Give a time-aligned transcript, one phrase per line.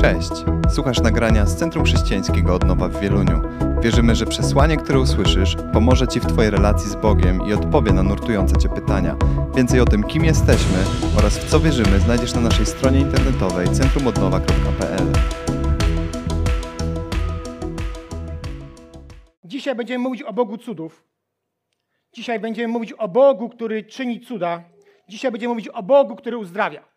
[0.00, 0.30] Cześć!
[0.74, 3.40] Słuchasz nagrania z Centrum Chrześcijańskiego Odnowa w Wieluniu.
[3.82, 8.02] Wierzymy, że przesłanie, które usłyszysz, pomoże Ci w Twojej relacji z Bogiem i odpowie na
[8.02, 9.16] nurtujące Cię pytania.
[9.56, 10.78] Więcej o tym, kim jesteśmy
[11.18, 15.12] oraz w co wierzymy, znajdziesz na naszej stronie internetowej centrumodnowa.pl.
[19.44, 21.04] Dzisiaj będziemy mówić o Bogu cudów.
[22.12, 24.62] Dzisiaj będziemy mówić o Bogu, który czyni cuda.
[25.08, 26.87] Dzisiaj będziemy mówić o Bogu, który uzdrawia.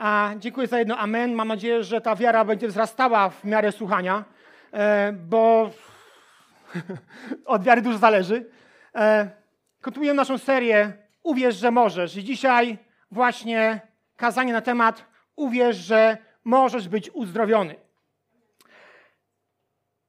[0.00, 1.32] A dziękuję za jedno amen.
[1.32, 4.24] Mam nadzieję, że ta wiara będzie wzrastała w miarę słuchania,
[4.72, 5.70] e, bo
[7.46, 8.50] od wiary dużo zależy.
[8.94, 9.30] E,
[9.80, 10.92] kontynuujemy naszą serię
[11.22, 12.16] Uwierz, że możesz.
[12.16, 12.78] I dzisiaj
[13.10, 13.80] właśnie
[14.16, 15.04] kazanie na temat
[15.36, 17.74] Uwierz, że możesz być uzdrowiony.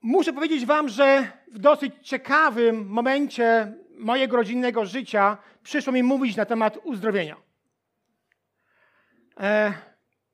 [0.02, 6.46] Muszę powiedzieć Wam, że w dosyć ciekawym momencie mojego rodzinnego życia przyszło mi mówić na
[6.46, 7.51] temat uzdrowienia.
[9.40, 9.74] E,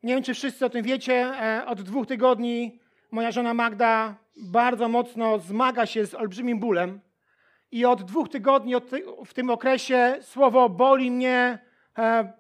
[0.04, 1.14] nie wiem, czy wszyscy o tym wiecie.
[1.14, 2.80] E, od dwóch tygodni
[3.12, 7.00] moja żona Magda bardzo mocno zmaga się z olbrzymim bólem.
[7.72, 11.60] I od dwóch tygodni od ty, w tym okresie słowo boli mnie
[11.98, 12.34] e,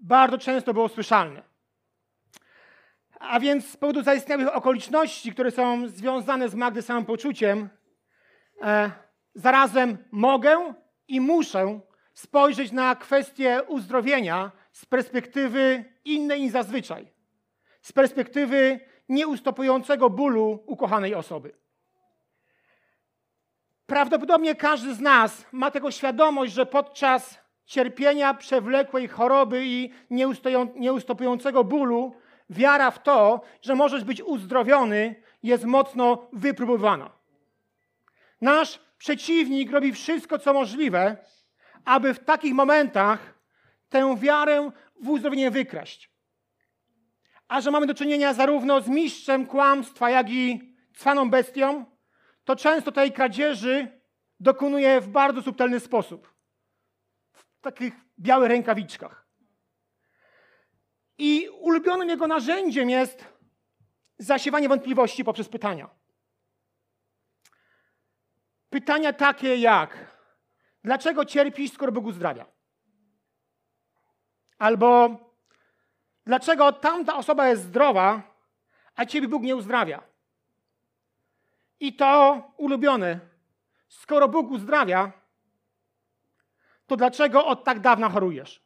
[0.00, 1.42] bardzo często było słyszalne.
[3.18, 7.68] A więc z powodu zaistniałych okoliczności, które są związane z Magdy samopoczuciem,
[9.34, 10.74] zarazem mogę
[11.08, 11.80] i muszę
[12.14, 17.12] spojrzeć na kwestię uzdrowienia z perspektywy innej niż zazwyczaj.
[17.82, 21.52] Z perspektywy nieustopującego bólu ukochanej osoby.
[23.86, 29.90] Prawdopodobnie każdy z nas ma tego świadomość, że podczas cierpienia, przewlekłej choroby i
[30.76, 32.16] nieustopującego bólu,
[32.50, 37.10] wiara w to, że możesz być uzdrowiony, jest mocno wypróbowana.
[38.40, 41.16] Nasz przeciwnik robi wszystko, co możliwe,
[41.84, 43.31] aby w takich momentach
[43.92, 46.10] tę wiarę w uzdrowienie wykraść.
[47.48, 51.84] A że mamy do czynienia zarówno z mistrzem kłamstwa, jak i cwaną bestią,
[52.44, 54.00] to często tej kradzieży
[54.40, 56.34] dokonuje w bardzo subtelny sposób.
[57.32, 59.26] W takich białych rękawiczkach.
[61.18, 63.24] I ulubionym jego narzędziem jest
[64.18, 65.90] zasiewanie wątpliwości poprzez pytania.
[68.70, 70.16] Pytania takie jak:
[70.84, 72.46] dlaczego cierpisz, skoro Bóg uzdrawia?
[74.62, 75.16] Albo
[76.26, 78.22] dlaczego tamta osoba jest zdrowa,
[78.96, 80.02] a ciebie Bóg nie uzdrawia?
[81.80, 83.20] I to ulubione.
[83.88, 85.12] Skoro Bóg uzdrawia,
[86.86, 88.62] to dlaczego od tak dawna chorujesz?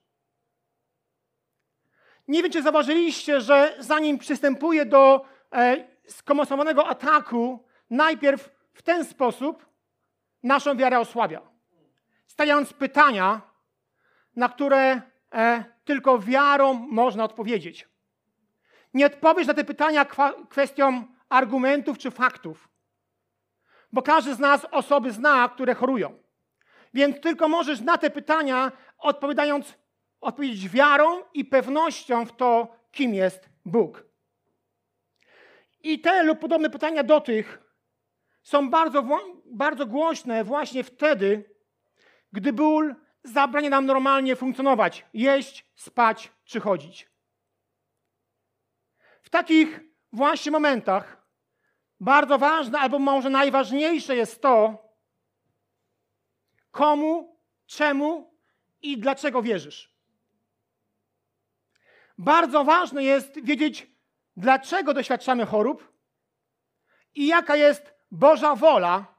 [2.28, 9.66] Nie wiem, czy zauważyliście, że zanim przystępuje do e, skomosowanego ataku, najpierw w ten sposób
[10.42, 11.42] naszą wiarę osłabia.
[12.26, 13.40] Stawiając pytania,
[14.36, 15.02] na które
[15.32, 17.88] e, tylko wiarą można odpowiedzieć.
[18.94, 20.06] Nie odpowiesz na te pytania
[20.48, 22.68] kwestią argumentów czy faktów,
[23.92, 26.18] bo każdy z nas osoby zna, które chorują.
[26.94, 29.74] Więc tylko możesz na te pytania odpowiadając,
[30.20, 34.04] odpowiedzieć wiarą i pewnością w to, kim jest Bóg.
[35.82, 37.62] I te lub podobne pytania do tych
[38.42, 39.08] są bardzo,
[39.46, 41.44] bardzo głośne właśnie wtedy,
[42.32, 42.94] gdy ból
[43.28, 47.10] zabrania nam normalnie funkcjonować, jeść, spać czy chodzić.
[49.22, 49.80] W takich
[50.12, 51.26] właśnie momentach
[52.00, 54.86] bardzo ważne, albo może najważniejsze jest to,
[56.70, 58.34] komu, czemu
[58.82, 59.96] i dlaczego wierzysz.
[62.18, 63.86] Bardzo ważne jest wiedzieć,
[64.36, 65.92] dlaczego doświadczamy chorób
[67.14, 69.14] i jaka jest Boża wola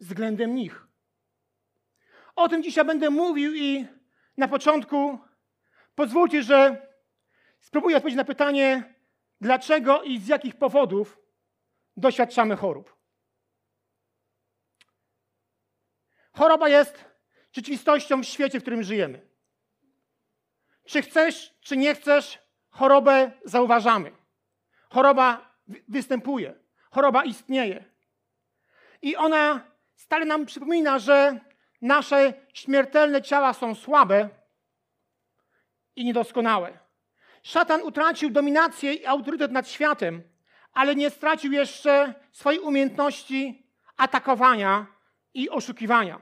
[0.00, 0.89] względem nich.
[2.36, 3.86] O tym dzisiaj będę mówił i
[4.36, 5.18] na początku
[5.94, 6.86] pozwólcie, że
[7.60, 8.94] spróbuję odpowiedzieć na pytanie,
[9.40, 11.18] dlaczego i z jakich powodów
[11.96, 12.96] doświadczamy chorób.
[16.32, 17.04] Choroba jest
[17.52, 19.28] rzeczywistością w świecie, w którym żyjemy.
[20.84, 22.38] Czy chcesz, czy nie chcesz,
[22.70, 24.12] chorobę zauważamy.
[24.90, 25.54] Choroba
[25.88, 26.54] występuje,
[26.90, 27.84] choroba istnieje.
[29.02, 29.60] I ona
[29.94, 31.40] stale nam przypomina, że
[31.80, 34.28] nasze śmiertelne ciała są słabe
[35.96, 36.78] i niedoskonałe.
[37.42, 40.22] Szatan utracił dominację i autorytet nad światem,
[40.72, 43.66] ale nie stracił jeszcze swojej umiejętności
[43.96, 44.86] atakowania
[45.34, 46.20] i oszukiwania.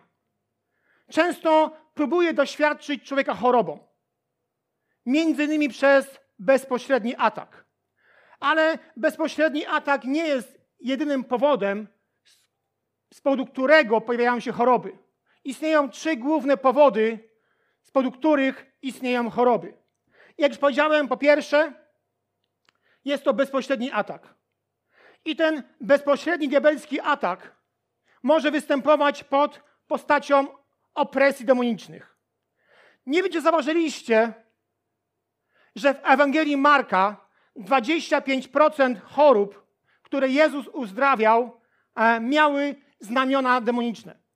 [1.11, 3.89] Często próbuje doświadczyć człowieka chorobą,
[5.07, 7.65] między innymi przez bezpośredni atak.
[8.41, 11.89] Ale bezpośredni atak nie jest jedynym powodem,
[13.15, 15.08] z powodu którego pojawiają się choroby.
[15.49, 17.29] Istnieją trzy główne powody,
[17.83, 19.75] z powodu których istnieją choroby.
[20.39, 21.73] Jak już powiedziałem, po pierwsze,
[23.05, 24.35] jest to bezpośredni atak.
[25.25, 27.57] I ten bezpośredni diabelski atak
[28.23, 30.47] może występować pod postacią
[30.95, 32.17] opresji demonicznych.
[33.07, 34.33] Nie wiem, czy zauważyliście,
[35.77, 39.67] że w Ewangelii Marka 25% chorób,
[40.03, 41.61] które Jezus uzdrawiał,
[41.95, 44.28] e, miały znamiona demoniczne.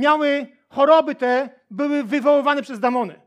[0.00, 3.20] Miały choroby te, były wywoływane przez demony.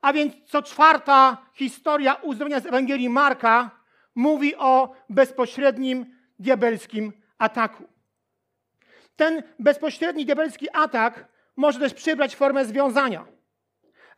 [0.00, 3.70] A więc co czwarta historia uzdrowienia z Ewangelii Marka
[4.14, 6.06] mówi o bezpośrednim
[6.38, 7.84] diabelskim ataku.
[9.16, 13.24] Ten bezpośredni diabelski atak może też przybrać formę związania.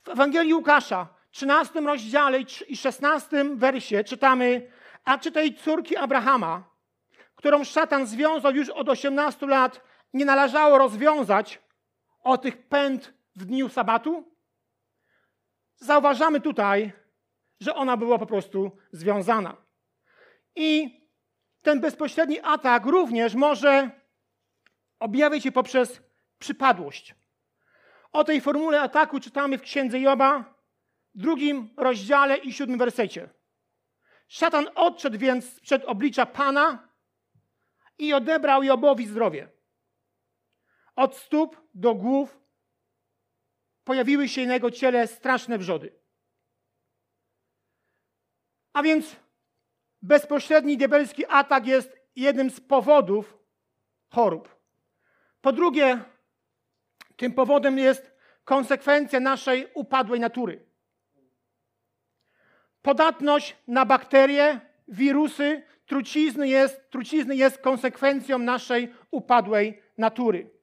[0.05, 2.39] W Ewangelii Łukasza, 13 rozdziale
[2.69, 4.71] i 16 wersie czytamy,
[5.05, 6.65] a czy tej córki Abrahama,
[7.35, 9.81] którą szatan związał już od 18 lat,
[10.15, 11.68] nie należało rozwiązać
[12.29, 14.25] o tych pęd w dniu sabatu?
[15.77, 16.93] Zauważamy tutaj,
[17.61, 19.57] że ona była po prostu związana.
[20.57, 20.99] I
[21.63, 23.91] ten bezpośredni atak również może
[24.99, 26.03] objawić się poprzez
[26.39, 27.15] przypadłość.
[28.13, 30.55] O tej formule ataku czytamy w Księdze Joba,
[31.15, 33.29] drugim rozdziale i siódmym wersecie.
[34.29, 36.89] Szatan odszedł więc przed oblicza Pana
[37.99, 39.58] i odebrał Jobowi zdrowie.
[40.99, 42.41] Od stóp do głów
[43.85, 45.93] pojawiły się na jego ciele straszne wrzody.
[48.73, 49.17] A więc
[50.03, 53.39] bezpośredni diabelski atak jest jednym z powodów
[54.11, 54.57] chorób.
[55.41, 56.05] Po drugie,
[57.17, 58.13] tym powodem jest
[58.45, 60.67] konsekwencja naszej upadłej natury.
[62.83, 70.58] Podatność na bakterie, wirusy, trucizny jest, trucizny jest konsekwencją naszej upadłej natury.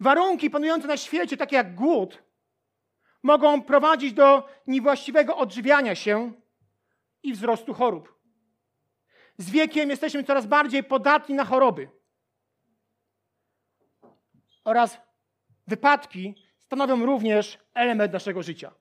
[0.00, 2.22] Warunki panujące na świecie, takie jak głód,
[3.22, 6.32] mogą prowadzić do niewłaściwego odżywiania się
[7.22, 8.16] i wzrostu chorób.
[9.38, 11.88] Z wiekiem jesteśmy coraz bardziej podatni na choroby.
[14.64, 14.98] Oraz
[15.66, 18.72] wypadki stanowią również element naszego życia.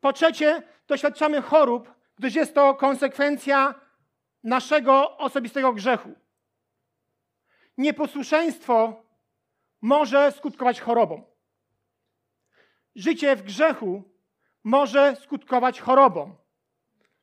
[0.00, 3.74] Po trzecie, doświadczamy chorób, gdyż jest to konsekwencja
[4.44, 6.14] naszego osobistego grzechu.
[7.80, 9.02] Nieposłuszeństwo
[9.80, 11.22] może skutkować chorobą.
[12.94, 14.02] Życie w grzechu
[14.64, 16.36] może skutkować chorobą.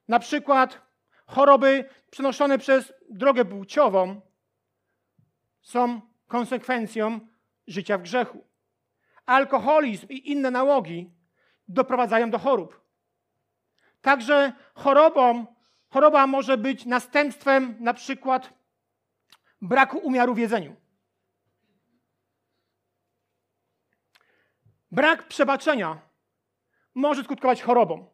[0.07, 0.81] Na przykład
[1.25, 4.21] choroby przenoszone przez drogę płciową
[5.61, 7.19] są konsekwencją
[7.67, 8.47] życia w grzechu.
[9.25, 11.11] Alkoholizm i inne nałogi
[11.67, 12.81] doprowadzają do chorób.
[14.01, 15.45] Także chorobą,
[15.89, 18.56] choroba może być następstwem na przykład
[19.61, 20.75] braku umiaru w jedzeniu.
[24.91, 26.01] Brak przebaczenia
[26.95, 28.09] może skutkować chorobą.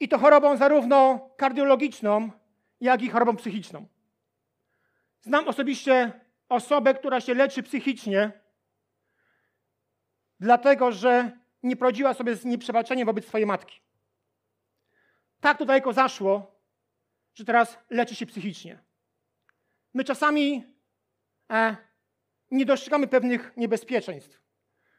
[0.00, 2.30] I to chorobą zarówno kardiologiczną,
[2.80, 3.86] jak i chorobą psychiczną.
[5.20, 6.12] Znam osobiście
[6.48, 8.32] osobę, która się leczy psychicznie,
[10.40, 13.80] dlatego że nie prowadziła sobie z nieprzebaczeniem wobec swojej matki.
[15.40, 16.60] Tak to daleko zaszło,
[17.34, 18.78] że teraz leczy się psychicznie.
[19.94, 20.64] My czasami
[21.50, 21.76] e,
[22.50, 24.42] nie dostrzegamy pewnych niebezpieczeństw,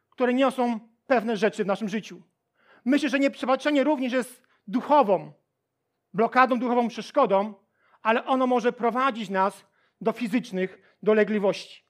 [0.09, 2.21] które niosą pewne rzeczy w naszym życiu.
[2.85, 5.33] Myślę, że nieprzebaczenie również jest duchową,
[6.13, 7.53] blokadą, duchową przeszkodą,
[8.01, 9.65] ale ono może prowadzić nas
[10.01, 11.83] do fizycznych dolegliwości.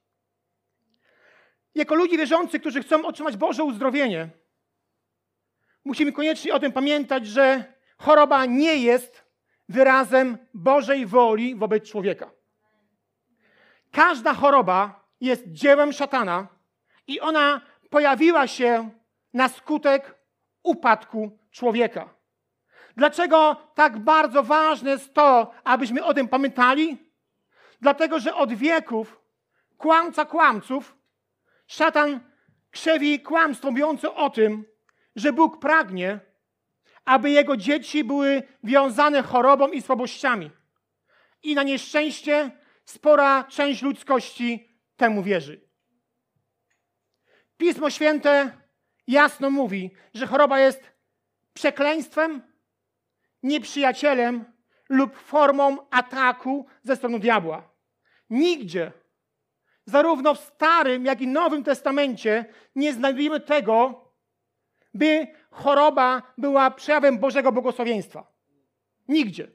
[1.75, 4.30] Jako ludzie wierzący, którzy chcą otrzymać Boże uzdrowienie,
[5.86, 9.24] musimy koniecznie o tym pamiętać, że choroba nie jest
[9.70, 12.32] wyrazem Bożej woli wobec człowieka.
[13.94, 16.48] Każda choroba jest dziełem szatana
[17.08, 18.90] i ona pojawiła się
[19.34, 20.16] na skutek
[20.64, 22.10] upadku człowieka.
[22.98, 26.98] Dlaczego tak bardzo ważne jest to, abyśmy o tym pamiętali?
[27.82, 29.20] Dlatego, że od wieków
[29.78, 30.96] kłamca kłamców,
[31.68, 32.20] szatan
[32.72, 34.66] krzewi kłamstwo mówiące o tym,
[35.16, 36.20] że Bóg pragnie,
[37.06, 40.52] aby jego dzieci były wiązane chorobą i słabościami.
[41.44, 45.70] I na nieszczęście spora część ludzkości temu wierzy.
[47.58, 48.58] Pismo Święte
[49.08, 50.82] jasno mówi, że choroba jest
[51.54, 52.42] przekleństwem,
[53.44, 54.46] nieprzyjacielem
[54.90, 57.74] lub formą ataku ze strony diabła.
[58.30, 58.92] Nigdzie,
[59.86, 64.04] zarówno w Starym, jak i Nowym Testamencie, nie znajdujemy tego,
[64.94, 68.34] by choroba była przejawem Bożego błogosławieństwa.
[69.08, 69.52] Nigdzie.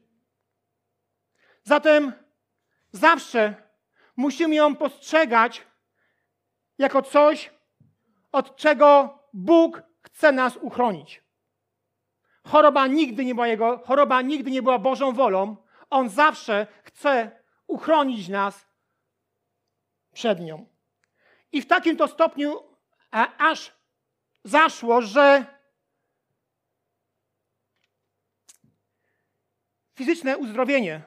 [1.62, 2.12] Zatem
[2.92, 3.54] zawsze
[4.16, 5.66] musimy ją postrzegać
[6.78, 7.50] jako coś,
[8.32, 11.22] od czego Bóg chce nas uchronić.
[12.44, 15.56] choroba nigdy nie była jego, choroba nigdy nie była Bożą wolą.
[15.90, 18.66] On zawsze chce uchronić nas
[20.12, 20.66] przed nią.
[21.52, 22.62] I w takim to stopniu
[23.10, 23.72] a, aż
[24.44, 25.46] zaszło, że
[29.94, 31.02] fizyczne uzdrowienie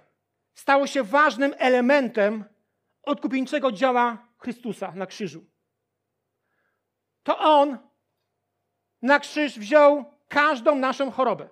[0.54, 2.46] stało się ważnym elementem
[3.04, 5.46] odkupieńczego działa Chrystusa na krzyżu.
[7.24, 7.78] To On
[9.02, 11.50] na krzyż wziął każdą naszą chorobę,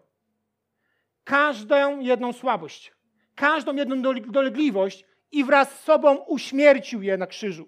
[1.23, 2.93] każdą jedną słabość,
[3.35, 4.01] każdą jedną
[4.31, 7.67] dolegliwość i wraz z sobą uśmiercił je na krzyżu.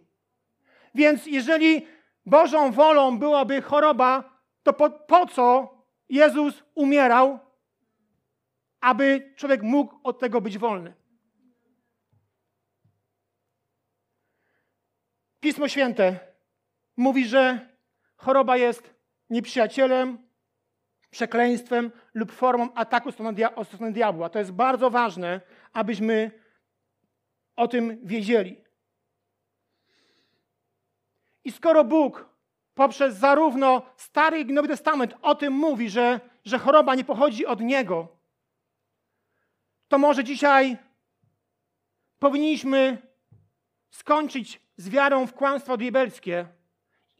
[0.95, 1.88] Więc jeżeli
[2.25, 5.77] Bożą wolą byłaby choroba, to po, po co
[6.09, 7.39] Jezus umierał,
[8.81, 11.00] aby człowiek mógł od tego być wolny?
[15.41, 16.19] Pismo Święte
[16.98, 17.69] mówi, że
[18.15, 18.93] choroba jest
[19.29, 20.17] nieprzyjacielem,
[21.10, 23.10] przekleństwem lub formą ataku
[23.55, 24.29] od strony diabła.
[24.29, 25.41] To jest bardzo ważne,
[25.74, 26.31] abyśmy
[27.55, 28.63] o tym wiedzieli.
[31.43, 32.29] I skoro Bóg
[32.74, 37.62] poprzez zarówno Stary i Nowy Testament o tym mówi, że, że choroba nie pochodzi od
[37.62, 38.07] Niego,
[39.88, 40.77] to może dzisiaj
[42.19, 42.98] powinniśmy
[43.89, 46.45] skończyć z wiarą w kłamstwo diabelskie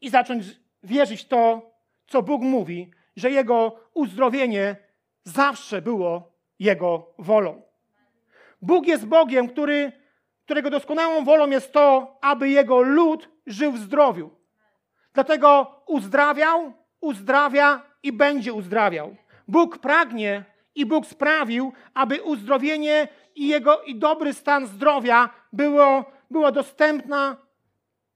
[0.00, 0.44] i zacząć
[0.82, 1.70] wierzyć w to,
[2.06, 4.76] co Bóg mówi, że Jego uzdrowienie
[5.24, 7.62] zawsze było Jego wolą.
[8.62, 9.92] Bóg jest Bogiem, który,
[10.44, 14.30] którego doskonałą wolą jest to, aby Jego lud żył w zdrowiu.
[15.14, 19.16] Dlatego uzdrawiał, uzdrawia i będzie uzdrawiał.
[19.48, 26.52] Bóg pragnie i Bóg sprawił, aby uzdrowienie i jego i dobry stan zdrowia było, było
[26.52, 27.36] dostępna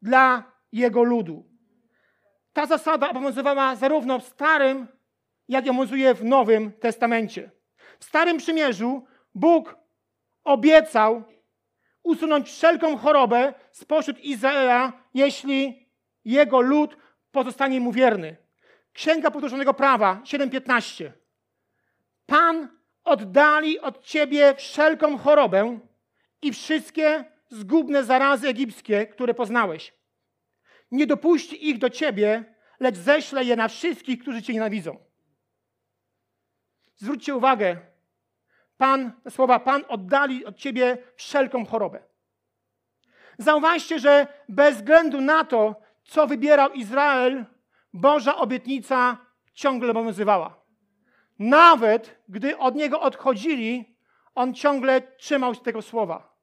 [0.06, 1.44] dla jego ludu.
[2.52, 4.86] Ta zasada obowiązywała zarówno w Starym,
[5.48, 7.50] jak i obowiązuje w Nowym Testamencie.
[7.98, 9.76] W Starym Przymierzu Bóg
[10.44, 11.24] obiecał
[12.02, 15.88] usunąć wszelką chorobę spośród Izraela, jeśli
[16.24, 16.96] jego lud
[17.30, 18.36] pozostanie mu wierny.
[18.92, 21.12] Księga Powtórzonego Prawa 7:15.
[22.26, 22.68] Pan
[23.04, 25.78] oddali od ciebie wszelką chorobę
[26.42, 29.95] i wszystkie zgubne zarazy egipskie, które poznałeś.
[30.90, 34.96] Nie dopuści ich do ciebie, lecz ześle je na wszystkich, którzy cię nienawidzą.
[36.96, 37.76] Zwróćcie uwagę,
[38.76, 42.02] Pan, słowa Pan oddali od ciebie wszelką chorobę.
[43.38, 47.44] Zauważcie, że bez względu na to, co wybierał Izrael,
[47.92, 49.18] Boża obietnica
[49.54, 50.62] ciągle obowiązywała.
[51.38, 53.96] Nawet gdy od niego odchodzili,
[54.34, 56.36] on ciągle trzymał się tego słowa,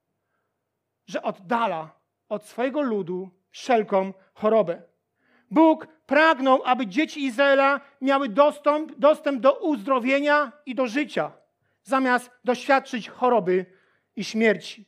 [1.05, 4.81] że oddala od swojego ludu wszelką chorobę.
[5.51, 11.31] Bóg pragnął, aby dzieci Izraela miały dostęp, dostęp do uzdrowienia i do życia,
[11.83, 13.65] zamiast doświadczyć choroby
[14.15, 14.85] i śmierci.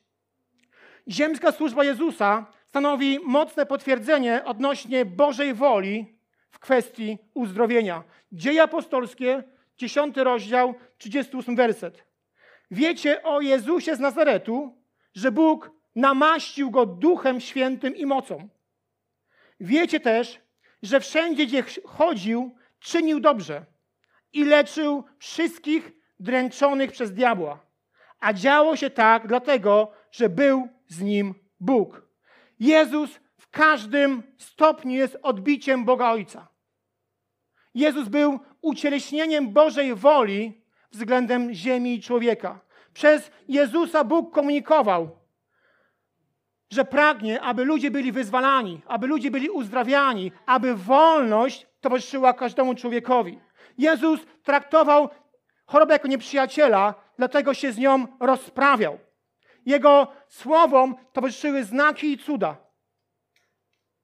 [1.07, 6.17] Ziemska służba Jezusa stanowi mocne potwierdzenie odnośnie Bożej woli
[6.51, 8.03] w kwestii uzdrowienia.
[8.31, 9.43] Dzieje apostolskie,
[9.77, 12.03] 10 rozdział, 38 werset.
[12.72, 14.77] Wiecie o Jezusie z Nazaretu,
[15.15, 18.50] że Bóg namaścił go duchem świętym i mocą.
[19.60, 20.40] Wiecie też,
[20.84, 23.66] że wszędzie, gdzie chodził, czynił dobrze
[24.34, 27.66] i leczył wszystkich dręczonych przez diabła.
[28.20, 32.02] A działo się tak dlatego, że był z nim Bóg.
[32.60, 36.48] Jezus w każdym stopniu jest odbiciem Boga Ojca.
[37.74, 42.60] Jezus był ucieleśnieniem Bożej woli względem ziemi i człowieka.
[42.94, 45.25] Przez Jezusa Bóg komunikował,
[46.69, 53.39] że pragnie, aby ludzie byli wyzwalani, aby ludzie byli uzdrawiani, aby wolność towarzyszyła każdemu człowiekowi.
[53.77, 55.10] Jezus traktował
[55.65, 59.00] chorobę jako nieprzyjaciela, dlatego się z nią rozprawiał.
[59.65, 62.57] Jego słowom towarzyszyły znaki i cuda.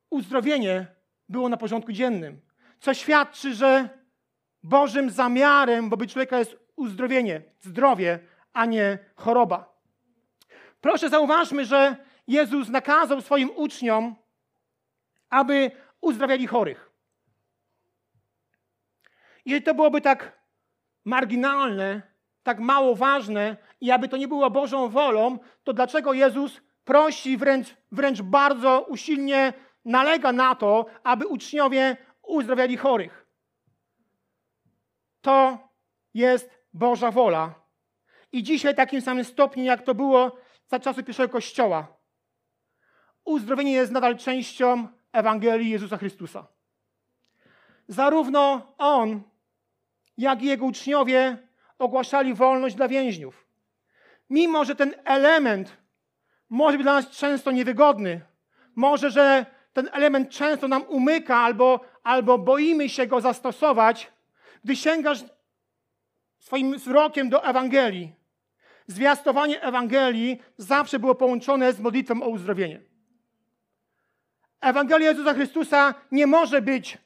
[0.09, 0.87] Uzdrowienie
[1.29, 2.41] było na porządku dziennym,
[2.79, 3.89] co świadczy, że
[4.63, 8.19] Bożym zamiarem wobec człowieka jest uzdrowienie, zdrowie,
[8.53, 9.81] a nie choroba.
[10.81, 11.95] Proszę zauważmy, że
[12.27, 14.15] Jezus nakazał swoim uczniom,
[15.29, 16.91] aby uzdrawiali chorych.
[19.45, 20.41] Jeżeli to byłoby tak
[21.05, 22.01] marginalne,
[22.43, 27.75] tak mało ważne i aby to nie było Bożą wolą, to dlaczego Jezus prosi, wręcz,
[27.91, 29.53] wręcz bardzo usilnie
[29.85, 33.27] nalega na to, aby uczniowie uzdrawiali chorych?
[35.21, 35.69] To
[36.13, 37.53] jest Boża wola.
[38.31, 40.37] I dzisiaj takim samym stopniu, jak to było
[40.67, 42.00] za czasów pierwszego Kościoła.
[43.31, 46.47] Uzdrowienie jest nadal częścią Ewangelii Jezusa Chrystusa.
[47.87, 49.21] Zarówno On
[50.17, 51.37] jak jego uczniowie
[51.79, 53.47] ogłaszali wolność dla więźniów.
[54.29, 55.77] Mimo, że ten element
[56.49, 58.21] może być dla nas często niewygodny,
[58.75, 64.11] może, że ten element często nam umyka albo, albo boimy się go zastosować,
[64.63, 65.23] gdy sięgasz
[66.39, 68.15] swoim wzrokiem do Ewangelii,
[68.87, 72.90] zwiastowanie Ewangelii zawsze było połączone z modlitwą o uzdrowienie.
[74.61, 76.97] Ewangelia Jezusa Chrystusa nie może być,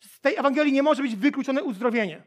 [0.00, 2.22] z tej Ewangelii nie może być wykluczone uzdrowienie.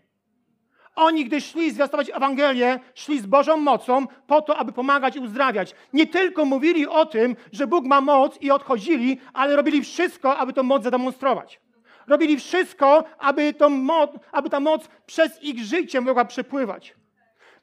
[0.95, 5.75] Oni, gdy szli zwiastować Ewangelię, szli z Bożą mocą po to, aby pomagać i uzdrawiać.
[5.93, 10.53] Nie tylko mówili o tym, że Bóg ma moc i odchodzili, ale robili wszystko, aby
[10.53, 11.59] tę moc zademonstrować.
[12.07, 16.95] Robili wszystko, aby, tą moc, aby ta moc przez ich życie mogła przepływać.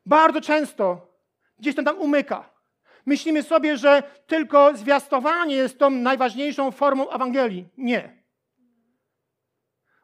[0.06, 1.06] Bardzo często
[1.58, 2.58] gdzieś tam tam umyka.
[3.09, 7.69] Myślimy sobie, że tylko zwiastowanie jest tą najważniejszą formą Ewangelii.
[7.77, 8.23] Nie.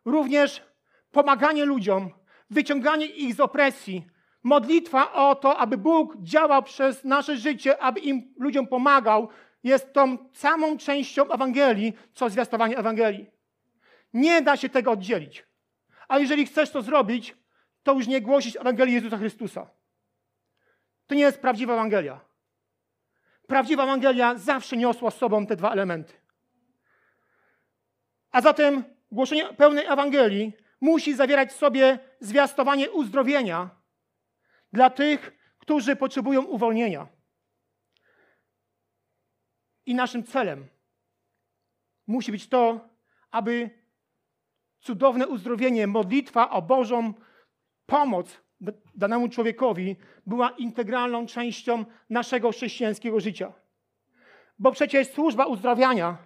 [0.04, 0.62] Również
[1.10, 2.10] pomaganie ludziom,
[2.50, 4.06] wyciąganie ich z opresji,
[4.42, 9.28] modlitwa o to, aby Bóg działał przez nasze życie, aby im ludziom pomagał,
[9.64, 13.26] jest tą samą częścią Ewangelii, co zwiastowanie Ewangelii.
[14.14, 15.46] Nie da się tego oddzielić.
[16.08, 17.36] A jeżeli chcesz to zrobić,
[17.82, 19.70] to już nie głosić Ewangelii Jezusa Chrystusa.
[21.06, 22.33] To nie jest prawdziwa Ewangelia.
[23.46, 26.12] Prawdziwa Ewangelia zawsze niosła z sobą te dwa elementy.
[28.30, 33.70] A zatem głoszenie pełnej Ewangelii musi zawierać w sobie zwiastowanie uzdrowienia
[34.72, 37.06] dla tych, którzy potrzebują uwolnienia.
[39.86, 40.68] I naszym celem
[42.06, 42.88] musi być to,
[43.30, 43.70] aby
[44.80, 47.14] cudowne uzdrowienie, modlitwa o Bożą
[47.86, 48.43] pomoc
[48.94, 53.52] danemu człowiekowi była integralną częścią naszego chrześcijańskiego życia.
[54.58, 56.16] Bo przecież służba uzdrawiania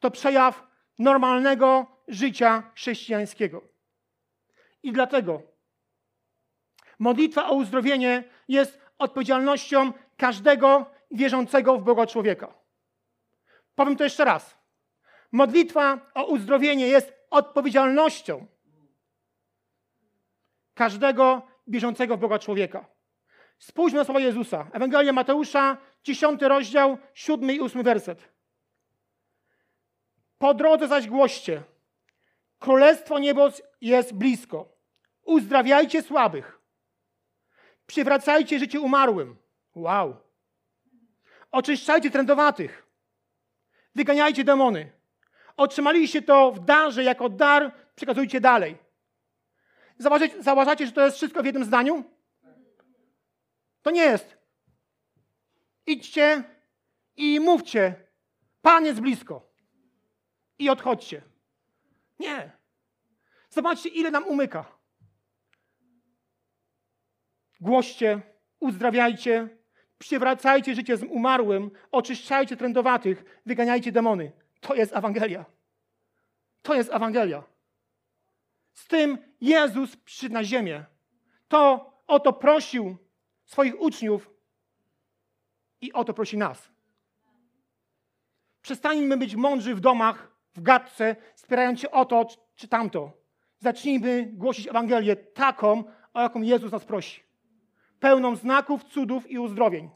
[0.00, 0.66] to przejaw
[0.98, 3.62] normalnego życia chrześcijańskiego.
[4.82, 5.42] I dlatego
[6.98, 12.54] modlitwa o uzdrowienie jest odpowiedzialnością każdego wierzącego w Boga człowieka.
[13.74, 14.58] Powiem to jeszcze raz.
[15.32, 18.46] Modlitwa o uzdrowienie jest odpowiedzialnością
[20.78, 22.86] każdego wierzącego w Boga człowieka.
[23.58, 24.66] Spójrzmy na słowa Jezusa.
[24.72, 28.28] Ewangelia Mateusza, 10 rozdział, 7 i 8 werset.
[30.38, 31.62] Po drodze zaś głoście.
[32.58, 34.68] Królestwo niebos jest blisko.
[35.22, 36.60] Uzdrawiajcie słabych.
[37.86, 39.36] Przywracajcie życie umarłym.
[39.74, 40.16] Wow.
[41.50, 42.86] Oczyszczajcie trędowatych.
[43.94, 44.92] Wyganiajcie demony.
[45.56, 48.87] Otrzymaliście to w darze jako dar, przekazujcie dalej.
[50.40, 52.04] Zauważacie, że to jest wszystko w jednym zdaniu?
[53.82, 54.38] To nie jest.
[55.86, 56.44] Idźcie
[57.16, 58.08] i mówcie,
[58.62, 59.48] Pan jest blisko.
[60.58, 61.22] I odchodźcie.
[62.18, 62.52] Nie.
[63.50, 64.64] Zobaczcie, ile nam umyka.
[67.60, 68.20] Głoście,
[68.60, 69.48] uzdrawiajcie,
[69.98, 74.32] przywracajcie życie z umarłym, oczyszczajcie trędowatych, wyganiajcie demony.
[74.60, 75.44] To jest Ewangelia.
[76.62, 77.42] To jest Ewangelia.
[78.72, 80.84] Z tym Jezus przyszedł na ziemię.
[81.48, 82.96] To o to prosił
[83.44, 84.30] swoich uczniów
[85.80, 86.70] i o to prosi nas.
[88.62, 93.12] Przestańmy być mądrzy w domach, w gadce, spierając się o to czy tamto.
[93.58, 97.22] Zacznijmy głosić Ewangelię taką, o jaką Jezus nas prosi.
[98.00, 99.90] Pełną znaków, cudów i uzdrowień.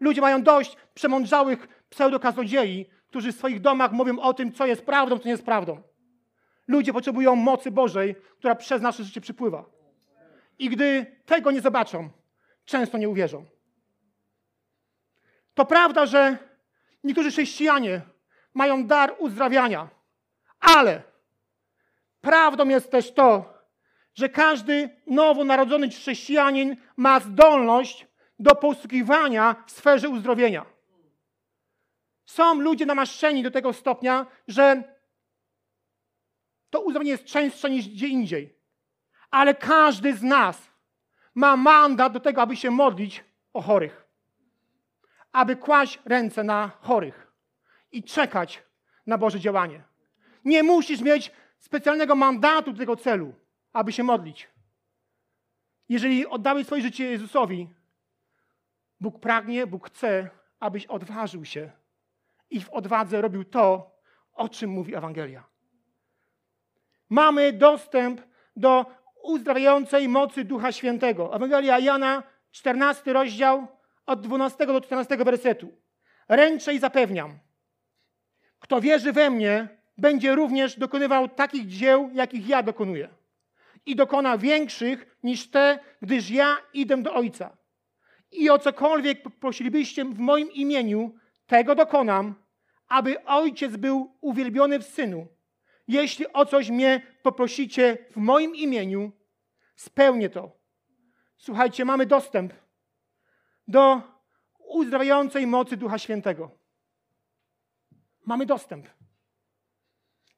[0.00, 5.18] Ludzie mają dość przemądrzałych pseudokaznodziei, którzy w swoich domach mówią o tym, co jest prawdą,
[5.18, 5.82] co nie jest prawdą.
[6.68, 9.64] Ludzie potrzebują mocy Bożej, która przez nasze życie przypływa.
[10.58, 12.10] I gdy tego nie zobaczą,
[12.64, 13.44] często nie uwierzą.
[15.54, 16.38] To prawda, że
[17.04, 18.00] niektórzy chrześcijanie
[18.54, 19.88] mają dar uzdrawiania,
[20.60, 21.02] ale
[22.20, 23.54] prawdą jest też to,
[24.14, 28.06] że każdy nowonarodzony chrześcijanin ma zdolność
[28.38, 30.66] do posługiwania w sferze uzdrowienia.
[32.26, 34.93] Są ludzie namaszczeni do tego stopnia, że
[36.74, 38.58] to uzdrowienie jest częstsze niż gdzie indziej.
[39.30, 40.70] Ale każdy z nas
[41.34, 44.06] ma mandat do tego, aby się modlić o chorych.
[45.32, 47.32] Aby kłaść ręce na chorych
[47.92, 48.62] i czekać
[49.06, 49.82] na Boże działanie.
[50.44, 53.34] Nie musisz mieć specjalnego mandatu do tego celu,
[53.72, 54.48] aby się modlić.
[55.88, 57.68] Jeżeli oddałeś swoje życie Jezusowi,
[59.00, 61.70] Bóg pragnie, Bóg chce, abyś odważył się
[62.50, 63.96] i w odwadze robił to,
[64.32, 65.53] o czym mówi Ewangelia.
[67.10, 68.20] Mamy dostęp
[68.56, 68.86] do
[69.22, 71.36] uzdrawiającej mocy Ducha Świętego.
[71.36, 73.66] Ewangelia Jana, 14 rozdział,
[74.06, 75.68] od 12 do 14 wersetu.
[76.28, 77.38] Ręczę i zapewniam,
[78.60, 83.08] kto wierzy we mnie, będzie również dokonywał takich dzieł, jakich ja dokonuję.
[83.86, 87.56] i dokona większych niż te, gdyż ja idę do Ojca.
[88.32, 91.14] I o cokolwiek prosilibyście w moim imieniu,
[91.46, 92.34] tego dokonam,
[92.88, 95.26] aby Ojciec był uwielbiony w Synu.
[95.88, 99.12] Jeśli o coś mnie poprosicie w moim imieniu,
[99.76, 100.50] spełnię to.
[101.36, 102.54] Słuchajcie, mamy dostęp
[103.68, 104.02] do
[104.58, 106.50] uzdrawiającej mocy Ducha Świętego.
[108.26, 108.88] Mamy dostęp.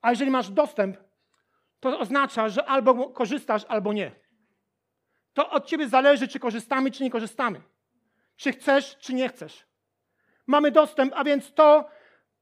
[0.00, 0.96] A jeżeli masz dostęp,
[1.80, 4.12] to oznacza, że albo korzystasz, albo nie.
[5.32, 7.62] To od ciebie zależy, czy korzystamy, czy nie korzystamy.
[8.36, 9.66] Czy chcesz, czy nie chcesz.
[10.46, 11.90] Mamy dostęp, a więc to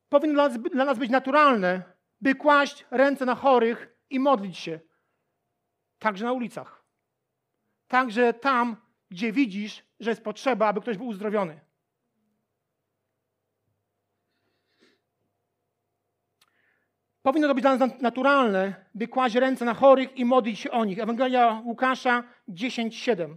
[0.09, 1.94] powinno dla nas, być naturalne,
[2.25, 4.81] by kłaść ręce na chorych i modlić się.
[5.99, 6.85] Także na ulicach.
[7.89, 8.77] Także tam,
[9.11, 11.61] gdzie widzisz, że jest potrzeba, aby ktoś był uzdrowiony.
[17.23, 20.85] Powinno to być dla nas naturalne, by kłaść ręce na chorych i modlić się o
[20.85, 20.99] nich.
[20.99, 23.37] Ewangelia Łukasza 10:7.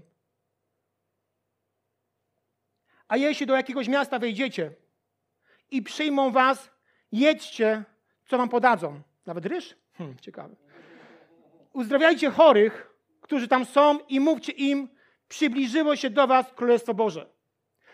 [3.08, 4.76] A jeśli do jakiegoś miasta wejdziecie
[5.72, 6.72] i przyjmą was,
[7.12, 7.84] jedźcie,
[8.28, 9.02] co wam podadzą.
[9.26, 9.76] Nawet ryż?
[9.98, 10.56] Hmm, ciekawe.
[11.74, 14.90] Uzdrawiajcie chorych, którzy tam są i mówcie im,
[15.28, 17.30] przybliżyło się do was Królestwo Boże.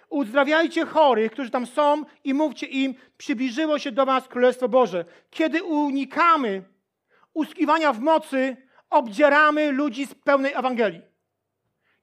[0.09, 5.05] Uzdrawiajcie chorych, którzy tam są i mówcie im, przybliżyło się do was Królestwo Boże.
[5.29, 6.63] Kiedy unikamy
[7.33, 8.57] uskiwania w mocy,
[8.89, 11.01] obdzieramy ludzi z pełnej Ewangelii.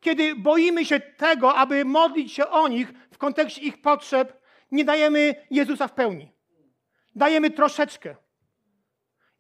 [0.01, 4.41] Kiedy boimy się tego, aby modlić się o nich w kontekście ich potrzeb,
[4.73, 6.33] nie dajemy Jezusa w pełni.
[7.15, 8.17] Dajemy troszeczkę.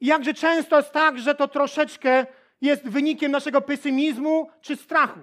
[0.00, 2.26] I jakże często jest tak, że to troszeczkę
[2.60, 5.20] jest wynikiem naszego pesymizmu czy strachu.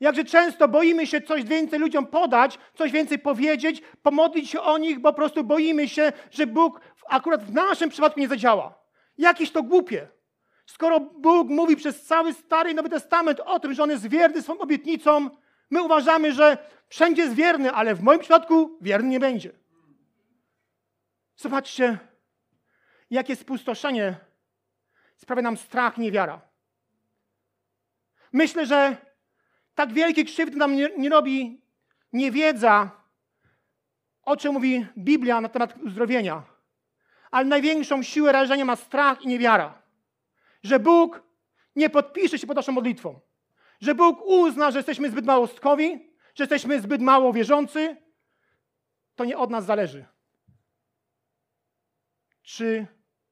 [0.00, 4.98] Jakże często boimy się coś więcej ludziom podać, coś więcej powiedzieć, pomodlić się o nich,
[4.98, 8.74] bo po prostu boimy się, że Bóg akurat w naszym przypadku nie zadziała.
[9.18, 10.08] Jakieś to głupie.
[10.66, 14.42] Skoro Bóg mówi przez cały Stary i Nowy Testament o tym, że On jest wierny
[14.42, 15.30] swoim obietnicom,
[15.70, 19.52] my uważamy, że wszędzie jest wierny, ale w moim przypadku wierny nie będzie.
[21.36, 21.98] Zobaczcie,
[23.10, 24.16] jakie spustoszenie
[25.16, 26.40] sprawia nam strach, niewiara.
[28.32, 28.96] Myślę, że
[29.74, 31.62] tak wielkie krzywdy nam nie, nie robi
[32.12, 32.90] niewiedza,
[34.22, 36.42] o czym mówi Biblia na temat uzdrowienia.
[37.30, 39.82] Ale największą siłę rażenia ma strach i niewiara.
[40.62, 41.22] Że Bóg
[41.76, 43.20] nie podpisze się pod naszą modlitwą.
[43.80, 47.96] Że Bóg uzna, że jesteśmy zbyt małostkowi, że jesteśmy zbyt mało wierzący.
[49.14, 50.11] To nie od nas zależy.
[52.42, 52.86] Czy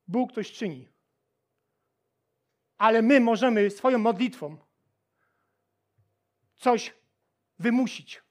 [0.09, 0.89] Bóg coś czyni.
[2.79, 4.57] Ale my możemy swoją modlitwą
[6.57, 6.95] coś
[7.59, 8.23] wymusić,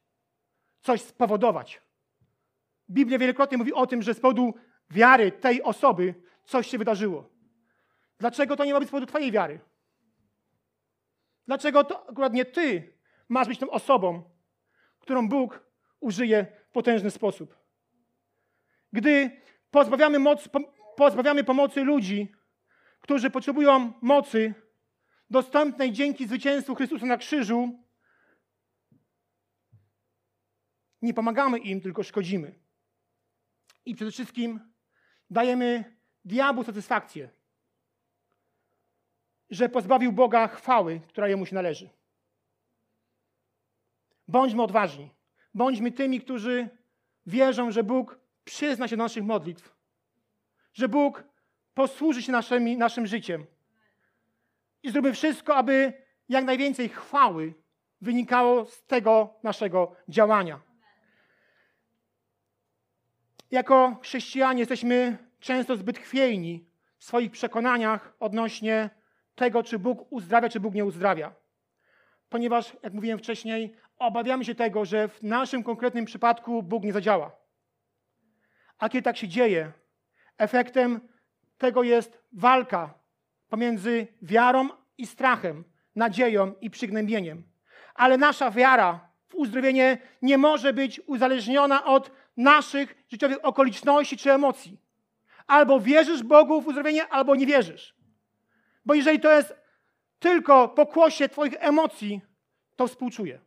[0.81, 1.81] coś spowodować.
[2.89, 4.53] Biblia wielokrotnie mówi o tym, że z powodu
[4.89, 6.15] wiary tej osoby
[6.45, 7.29] coś się wydarzyło.
[8.19, 9.59] Dlaczego to nie ma być z powodu Twojej wiary?
[11.47, 12.93] Dlaczego to akurat nie Ty
[13.29, 14.23] masz być tą osobą,
[14.99, 15.65] którą Bóg
[15.99, 17.57] użyje w potężny sposób?
[18.93, 20.49] Gdy pozbawiamy, moc,
[20.95, 22.31] pozbawiamy pomocy ludzi,
[22.99, 24.53] którzy potrzebują mocy
[25.29, 27.83] dostępnej dzięki zwycięstwu Chrystusa na krzyżu,
[31.01, 32.59] nie pomagamy im, tylko szkodzimy.
[33.85, 34.59] I przede wszystkim
[35.29, 37.29] dajemy diabłu satysfakcję,
[39.49, 41.89] że pozbawił Boga chwały, która jemu się należy.
[44.27, 45.09] Bądźmy odważni.
[45.53, 46.69] Bądźmy tymi, którzy
[47.25, 49.75] wierzą, że Bóg przyzna się do naszych modlitw,
[50.73, 51.23] że Bóg
[51.73, 52.31] posłuży się
[52.77, 53.45] naszym życiem
[54.83, 55.93] i zróbmy wszystko, aby
[56.29, 57.53] jak najwięcej chwały
[58.01, 60.59] wynikało z tego naszego działania.
[63.51, 66.65] Jako chrześcijanie jesteśmy często zbyt chwiejni
[66.97, 68.89] w swoich przekonaniach odnośnie
[69.35, 71.33] tego, czy Bóg uzdrawia, czy Bóg nie uzdrawia.
[72.29, 77.38] Ponieważ, jak mówiłem wcześniej, obawiamy się tego, że w naszym konkretnym przypadku Bóg nie zadziała.
[78.79, 79.71] A kiedy tak się dzieje,
[80.37, 80.99] efektem
[81.57, 82.93] tego jest walka
[83.49, 85.63] pomiędzy wiarą i strachem,
[85.95, 87.43] nadzieją i przygnębieniem.
[87.95, 94.77] Ale nasza wiara w uzdrowienie nie może być uzależniona od naszych życiowych okoliczności czy emocji.
[95.47, 97.95] Albo wierzysz Bogu w uzdrowienie, albo nie wierzysz.
[98.85, 99.55] Bo jeżeli to jest
[100.19, 102.21] tylko pokłosie Twoich emocji,
[102.75, 103.39] to współczuję.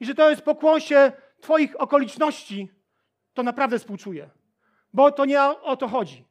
[0.00, 2.68] Jeżeli to jest pokłosie Twoich okoliczności,
[3.34, 4.30] to naprawdę współczuję.
[4.98, 6.24] Bo to nie o to chodzi.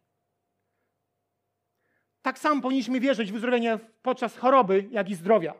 [2.21, 5.53] Tak samo powinniśmy wierzyć w uzdrowienie podczas choroby, jak i zdrowia.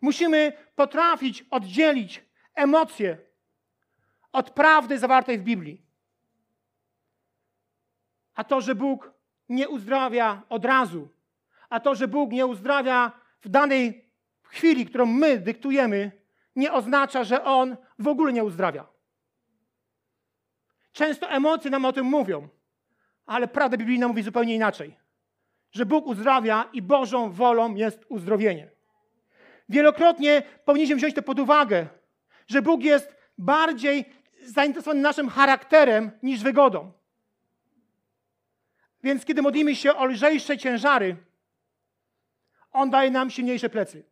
[0.00, 3.18] Musimy potrafić oddzielić emocje
[4.32, 5.82] od prawdy zawartej w Biblii.
[8.34, 9.12] A to, że Bóg
[9.48, 11.08] nie uzdrawia od razu,
[11.68, 14.10] a to, że Bóg nie uzdrawia w danej
[14.42, 16.12] chwili, którą my dyktujemy,
[16.56, 18.95] nie oznacza, że On w ogóle nie uzdrawia.
[20.96, 22.48] Często emocje nam o tym mówią,
[23.26, 24.96] ale prawda biblijna mówi zupełnie inaczej.
[25.70, 28.70] Że Bóg uzdrawia i Bożą wolą jest uzdrowienie.
[29.68, 31.86] Wielokrotnie powinniśmy wziąć to pod uwagę,
[32.46, 34.04] że Bóg jest bardziej
[34.42, 36.92] zainteresowany naszym charakterem niż wygodą.
[39.02, 41.16] Więc kiedy modlimy się o lżejsze ciężary,
[42.72, 44.04] On daje nam silniejsze plecy.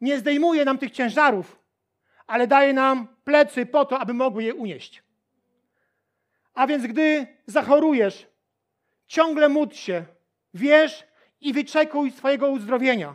[0.00, 1.65] Nie zdejmuje nam tych ciężarów,
[2.26, 5.02] ale daje nam plecy po to, aby mogły je unieść.
[6.54, 8.26] A więc gdy zachorujesz,
[9.06, 10.04] ciągle módl się,
[10.54, 11.06] wierz
[11.40, 13.14] i wyczekuj swojego uzdrowienia.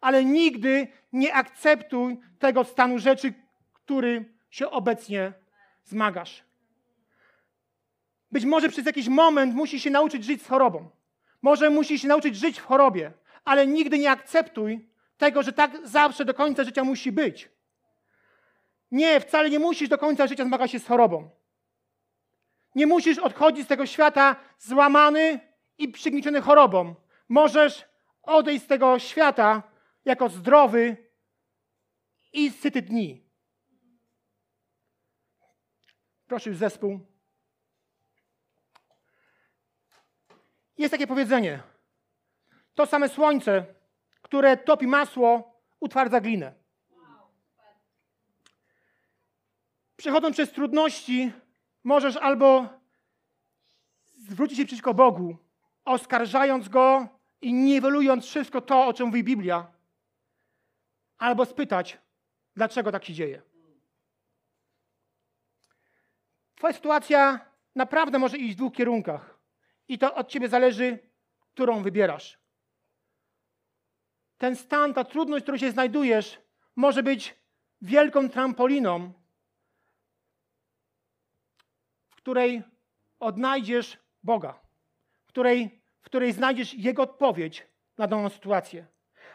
[0.00, 3.32] Ale nigdy nie akceptuj tego stanu rzeczy,
[3.74, 5.32] który się obecnie
[5.84, 6.44] zmagasz.
[8.32, 10.90] Być może przez jakiś moment musisz się nauczyć żyć z chorobą.
[11.42, 13.12] Może musisz się nauczyć żyć w chorobie,
[13.44, 17.48] ale nigdy nie akceptuj tego, że tak zawsze do końca życia musi być.
[18.90, 21.30] Nie, wcale nie musisz do końca życia zmagać się z chorobą.
[22.74, 25.40] Nie musisz odchodzić z tego świata złamany
[25.78, 26.94] i przygnieciony chorobą.
[27.28, 27.84] Możesz
[28.22, 29.62] odejść z tego świata
[30.04, 30.96] jako zdrowy
[32.32, 33.28] i syty dni.
[36.26, 37.00] Proszę już zespół.
[40.78, 41.62] Jest takie powiedzenie.
[42.74, 43.66] To same słońce,
[44.22, 46.57] które topi masło, utwardza glinę.
[49.98, 51.32] Przechodząc przez trudności,
[51.84, 52.68] możesz albo
[54.04, 55.36] zwrócić się przeciwko Bogu,
[55.84, 57.08] oskarżając Go
[57.40, 59.72] i niwelując wszystko to, o czym mówi Biblia,
[61.18, 61.98] albo spytać,
[62.56, 63.42] dlaczego tak się dzieje.
[66.54, 69.38] Twoja sytuacja naprawdę może iść w dwóch kierunkach.
[69.88, 70.98] I to od ciebie zależy,
[71.54, 72.38] którą wybierasz.
[74.38, 76.40] Ten stan, ta trudność, w której się znajdujesz,
[76.76, 77.34] może być
[77.82, 79.12] wielką trampoliną,
[82.17, 82.62] w której
[83.20, 84.54] odnajdziesz Boga,
[85.24, 87.66] w której, w której znajdziesz Jego odpowiedź
[87.98, 88.86] na daną sytuację.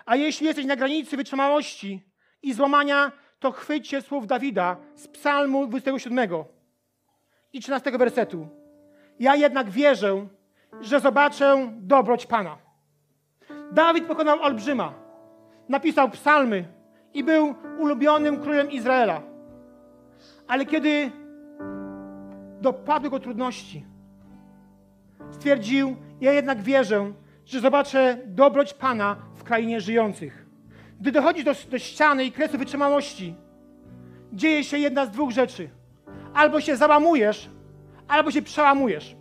[0.06, 2.01] A jeśli jesteś na granicy wytrzymałości
[2.41, 6.29] i złamania, to chwyć się słów Dawida z Psalmu 27
[7.53, 8.47] i 13 wersetu.
[9.19, 10.27] Ja jednak wierzę,
[10.82, 12.58] że zobaczę dobroć Pana.
[13.71, 14.93] Dawid pokonał olbrzyma,
[15.69, 16.65] napisał psalmy
[17.13, 19.21] i był ulubionym królem Izraela.
[20.47, 21.22] Ale kiedy
[22.63, 23.86] dopadły go trudności,
[25.32, 27.13] stwierdził: Ja jednak wierzę,
[27.45, 30.45] że zobaczę dobroć Pana w krainie żyjących.
[30.99, 33.36] Gdy dochodzi do, do ściany i kresu wytrzymałości,
[34.34, 35.69] dzieje się jedna z dwóch rzeczy.
[36.34, 37.49] Albo się załamujesz,
[38.08, 39.15] albo się przełamujesz.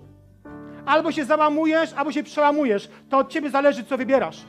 [0.86, 2.88] Albo się załamujesz, albo się przełamujesz.
[3.08, 4.42] To od ciebie zależy, co wybierasz.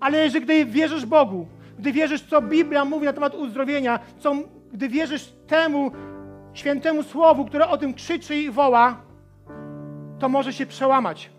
[0.00, 1.46] Ale jeżeli gdy wierzysz Bogu,
[1.78, 4.34] gdy wierzysz, co Biblia mówi na temat uzdrowienia, co,
[4.72, 5.90] gdy wierzysz temu
[6.54, 8.96] świętemu słowu, które o tym krzyczy i woła,
[10.18, 11.30] to może się przełamać.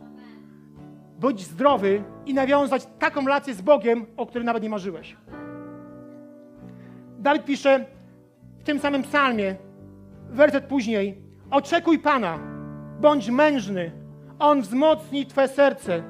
[1.19, 5.17] Być zdrowy i nawiązać taką relację z Bogiem, o której nawet nie marzyłeś.
[7.19, 7.85] Dawid pisze
[8.59, 9.55] w tym samym psalmie,
[10.29, 12.39] werset później, oczekuj Pana,
[13.01, 13.91] bądź mężny,
[14.39, 16.03] On wzmocni Twoje serce.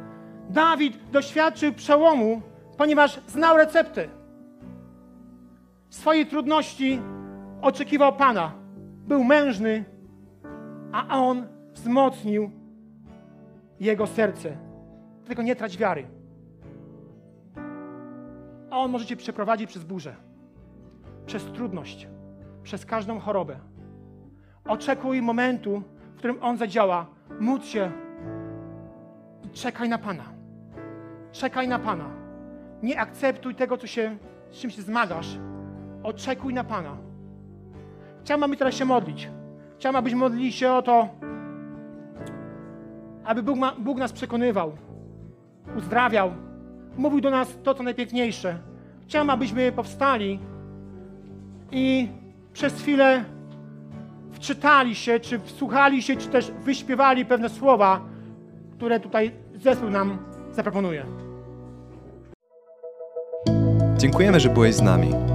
[0.50, 2.42] Dawid doświadczył przełomu,
[2.78, 4.08] ponieważ znał receptę.
[5.90, 7.02] Swojej trudności
[7.62, 8.65] oczekiwał Pana.
[9.08, 9.84] Był mężny,
[10.92, 12.52] a On wzmocnił
[13.80, 14.58] jego serce.
[15.26, 16.08] Tylko nie trać wiary.
[18.70, 20.16] A On może Cię przeprowadzić przez burzę,
[21.26, 22.08] przez trudność,
[22.64, 23.60] przez każdą chorobę.
[24.68, 25.82] Oczekuj momentu,
[26.16, 27.06] w którym On zadziała.
[27.40, 27.92] Módl się
[29.44, 30.24] i czekaj na Pana.
[31.32, 32.10] Czekaj na Pana.
[32.84, 34.18] Nie akceptuj tego, co się,
[34.52, 35.40] z czym się zmagasz.
[36.04, 37.05] Oczekuj na Pana.
[38.26, 39.30] Chciałbym, aby teraz się modlić.
[39.80, 41.10] Chciałbym, abyśmy modlili się o to,
[43.26, 44.72] aby Bóg, ma, Bóg nas przekonywał,
[45.78, 46.32] uzdrawiał,
[46.98, 48.58] mówił do nas to, co najpiękniejsze.
[49.08, 50.40] Chciałbym, abyśmy powstali
[51.72, 52.08] i
[52.54, 53.24] przez chwilę
[54.32, 58.02] wczytali się, czy wsłuchali się, czy też wyśpiewali pewne słowa,
[58.78, 60.18] które tutaj zespół nam
[60.52, 61.06] zaproponuje.
[63.98, 65.35] Dziękujemy, że byłeś z nami.